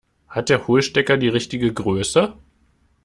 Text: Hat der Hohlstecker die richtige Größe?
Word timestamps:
Hat 0.29 0.49
der 0.49 0.65
Hohlstecker 0.67 1.15
die 1.15 1.27
richtige 1.27 1.71
Größe? 1.71 2.33